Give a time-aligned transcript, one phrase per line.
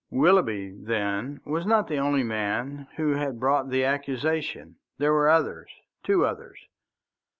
[0.09, 5.69] Willoughby, then, was not the only man who had brought the accusation; there were others
[6.03, 6.57] two others.